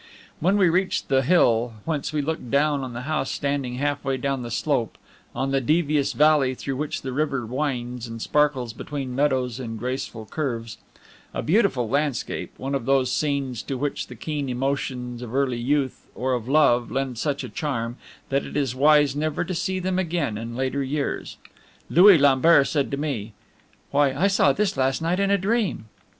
[0.39, 4.17] When we reached the hill, whence we looked down on the house standing half way
[4.17, 4.97] down the slope,
[5.35, 10.25] on the devious valley through which the river winds and sparkles between meadows in graceful
[10.25, 10.79] curves
[11.35, 16.07] a beautiful landscape, one of those scenes to which the keen emotions of early youth
[16.15, 17.97] or of love lend such a charm,
[18.29, 21.37] that it is wise never to see them again in later years
[21.91, 23.33] Louis Lambert said to me,
[23.91, 25.85] "Why, I saw this last night in a dream."